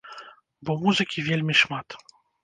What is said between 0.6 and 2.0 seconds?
Бо музыкі вельмі шмат!